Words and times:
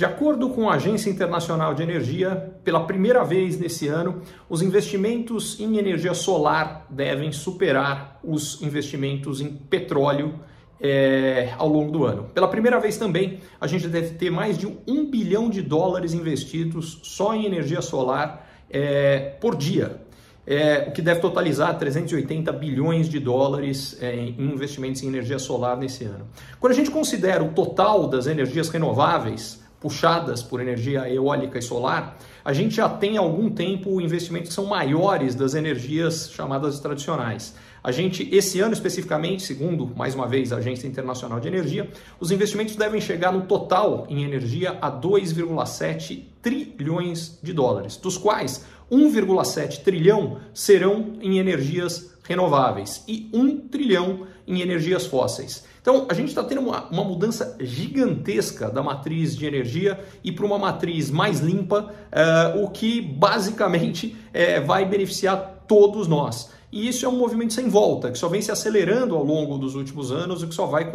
De 0.00 0.06
acordo 0.06 0.48
com 0.48 0.70
a 0.70 0.76
Agência 0.76 1.10
Internacional 1.10 1.74
de 1.74 1.82
Energia, 1.82 2.54
pela 2.64 2.86
primeira 2.86 3.22
vez 3.22 3.60
nesse 3.60 3.86
ano, 3.86 4.22
os 4.48 4.62
investimentos 4.62 5.60
em 5.60 5.76
energia 5.76 6.14
solar 6.14 6.86
devem 6.88 7.30
superar 7.32 8.18
os 8.24 8.62
investimentos 8.62 9.42
em 9.42 9.50
petróleo 9.50 10.40
é, 10.80 11.52
ao 11.58 11.68
longo 11.68 11.92
do 11.92 12.06
ano. 12.06 12.30
Pela 12.32 12.48
primeira 12.48 12.80
vez 12.80 12.96
também, 12.96 13.40
a 13.60 13.66
gente 13.66 13.88
deve 13.88 14.14
ter 14.14 14.30
mais 14.30 14.56
de 14.56 14.66
um 14.66 15.04
bilhão 15.04 15.50
de 15.50 15.60
dólares 15.60 16.14
investidos 16.14 17.00
só 17.02 17.34
em 17.34 17.44
energia 17.44 17.82
solar 17.82 18.48
é, 18.70 19.36
por 19.38 19.54
dia. 19.54 20.00
É, 20.46 20.86
o 20.88 20.92
que 20.92 21.02
deve 21.02 21.20
totalizar 21.20 21.78
380 21.78 22.50
bilhões 22.54 23.06
de 23.06 23.20
dólares 23.20 23.98
em 24.00 24.34
investimentos 24.50 25.02
em 25.02 25.08
energia 25.08 25.38
solar 25.38 25.76
nesse 25.76 26.04
ano. 26.04 26.26
Quando 26.58 26.72
a 26.72 26.76
gente 26.76 26.90
considera 26.90 27.44
o 27.44 27.50
total 27.50 28.08
das 28.08 28.26
energias 28.26 28.70
renováveis, 28.70 29.60
puxadas 29.80 30.42
por 30.42 30.60
energia 30.60 31.10
eólica 31.10 31.58
e 31.58 31.62
solar, 31.62 32.18
a 32.44 32.52
gente 32.52 32.76
já 32.76 32.88
tem 32.88 33.16
há 33.16 33.20
algum 33.20 33.50
tempo 33.50 34.00
investimentos 34.00 34.50
que 34.50 34.54
são 34.54 34.66
maiores 34.66 35.34
das 35.34 35.54
energias 35.54 36.30
chamadas 36.30 36.78
tradicionais. 36.78 37.54
A 37.82 37.90
gente, 37.90 38.28
esse 38.30 38.60
ano 38.60 38.74
especificamente, 38.74 39.42
segundo, 39.42 39.90
mais 39.96 40.14
uma 40.14 40.28
vez, 40.28 40.52
a 40.52 40.56
Agência 40.56 40.86
Internacional 40.86 41.40
de 41.40 41.48
Energia, 41.48 41.88
os 42.20 42.30
investimentos 42.30 42.76
devem 42.76 43.00
chegar 43.00 43.32
no 43.32 43.42
total 43.42 44.06
em 44.08 44.22
energia 44.22 44.76
a 44.82 44.92
2,7 44.92 46.24
trilhões 46.42 47.38
de 47.42 47.54
dólares, 47.54 47.96
dos 47.96 48.18
quais 48.18 48.66
1,7 48.92 49.82
trilhão 49.82 50.40
serão 50.52 51.14
em 51.22 51.38
energias 51.38 52.10
renováveis 52.30 53.02
e 53.08 53.28
1 53.34 53.68
trilhão 53.68 54.28
em 54.46 54.60
energias 54.60 55.04
fósseis. 55.04 55.64
Então, 55.82 56.06
a 56.08 56.14
gente 56.14 56.28
está 56.28 56.44
tendo 56.44 56.60
uma, 56.60 56.84
uma, 56.88 57.02
mudança 57.02 57.56
gigantesca 57.58 58.70
da 58.70 58.82
matriz 58.82 59.36
de 59.36 59.46
energia 59.46 59.98
e 60.22 60.30
para 60.30 60.46
uma 60.46 60.58
matriz 60.58 61.10
mais 61.10 61.40
limpa, 61.40 61.92
uh, 62.12 62.62
o 62.62 62.70
que 62.70 63.00
basicamente 63.00 64.16
uh, 64.28 64.64
vai 64.64 64.84
beneficiar 64.84 65.64
todos 65.66 66.06
nós. 66.06 66.52
E 66.72 66.86
isso 66.88 67.04
é 67.04 67.08
um 67.08 67.16
movimento 67.16 67.52
sem 67.52 67.68
volta, 67.68 68.10
que 68.10 68.18
só 68.18 68.28
vem 68.28 68.40
se 68.40 68.52
acelerando 68.52 69.16
ao 69.16 69.24
longo 69.24 69.58
dos 69.58 69.74
últimos 69.74 70.12
anos 70.12 70.42
e 70.42 70.46
que 70.46 70.54
só 70.54 70.66
vai 70.66 70.92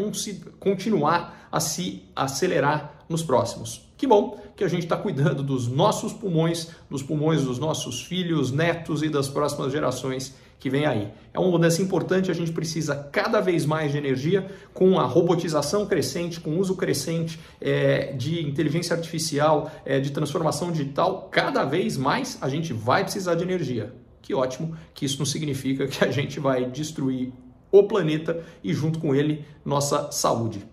continuar 0.59 1.49
a 1.51 1.59
se 1.59 2.03
acelerar 2.15 3.05
nos 3.09 3.21
próximos. 3.21 3.85
Que 3.97 4.07
bom 4.07 4.39
que 4.55 4.63
a 4.63 4.67
gente 4.67 4.83
está 4.83 4.95
cuidando 4.95 5.43
dos 5.43 5.67
nossos 5.67 6.13
pulmões, 6.13 6.69
dos 6.89 7.03
pulmões 7.03 7.43
dos 7.43 7.59
nossos 7.59 8.01
filhos, 8.03 8.51
netos 8.51 9.03
e 9.03 9.09
das 9.09 9.27
próximas 9.27 9.71
gerações 9.71 10.33
que 10.59 10.69
vem 10.69 10.85
aí. 10.85 11.09
É 11.33 11.39
uma 11.39 11.51
mudança 11.51 11.81
importante, 11.81 12.31
a 12.31 12.33
gente 12.33 12.51
precisa 12.51 12.95
cada 13.11 13.41
vez 13.41 13.65
mais 13.65 13.91
de 13.91 13.97
energia, 13.97 14.47
com 14.73 14.99
a 14.99 15.05
robotização 15.05 15.85
crescente, 15.85 16.39
com 16.39 16.51
o 16.51 16.59
uso 16.59 16.75
crescente 16.75 17.39
é, 17.61 18.13
de 18.13 18.41
inteligência 18.41 18.95
artificial, 18.95 19.69
é, 19.85 19.99
de 19.99 20.11
transformação 20.11 20.71
digital, 20.71 21.29
cada 21.31 21.63
vez 21.65 21.97
mais 21.97 22.37
a 22.41 22.49
gente 22.49 22.73
vai 22.73 23.03
precisar 23.03 23.35
de 23.35 23.43
energia. 23.43 23.93
Que 24.25 24.33
ótimo 24.33 24.75
que 24.91 25.05
isso 25.05 25.19
não 25.19 25.25
significa 25.25 25.87
que 25.87 26.03
a 26.03 26.09
gente 26.09 26.39
vai 26.39 26.65
destruir 26.65 27.31
o 27.71 27.83
planeta 27.83 28.43
e 28.63 28.73
junto 28.73 28.97
com 28.97 29.13
ele 29.13 29.45
nossa 29.63 30.11
saúde. 30.11 30.65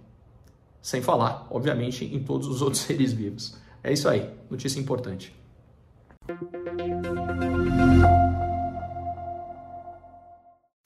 Sem 0.80 1.02
falar, 1.02 1.46
obviamente, 1.50 2.02
em 2.02 2.24
todos 2.24 2.48
os 2.48 2.62
outros 2.62 2.80
seres 2.82 3.12
vivos. 3.12 3.54
É 3.84 3.92
isso 3.92 4.08
aí, 4.08 4.26
notícia 4.50 4.80
importante. 4.80 5.34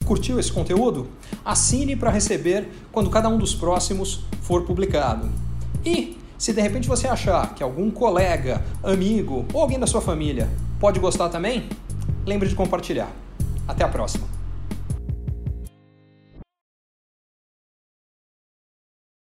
Curtiu 0.05 0.37
esse 0.37 0.51
conteúdo? 0.51 1.07
Assine 1.45 1.95
para 1.95 2.11
receber 2.11 2.67
quando 2.91 3.09
cada 3.09 3.29
um 3.29 3.37
dos 3.37 3.55
próximos 3.55 4.25
for 4.41 4.65
publicado. 4.65 5.31
E 5.85 6.17
se 6.37 6.51
de 6.51 6.59
repente 6.59 6.85
você 6.85 7.07
achar 7.07 7.55
que 7.55 7.63
algum 7.63 7.89
colega, 7.89 8.61
amigo 8.83 9.45
ou 9.53 9.61
alguém 9.61 9.79
da 9.79 9.87
sua 9.87 10.01
família 10.01 10.49
pode 10.81 10.99
gostar 10.99 11.29
também, 11.29 11.69
lembre 12.27 12.47
de 12.49 12.55
compartilhar. 12.55 13.09
Até 13.67 13.83
a 13.83 13.87
próxima! 13.87 14.36